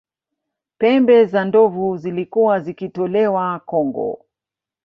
pembe 0.77 1.25
za 1.25 1.45
ndovu 1.45 1.97
zilikuwa 1.97 2.59
zikitolewa 2.59 3.59
kongo 3.59 4.25